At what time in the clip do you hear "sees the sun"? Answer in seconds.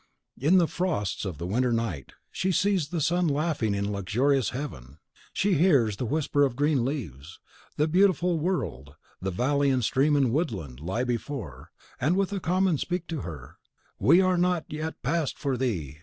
2.51-3.27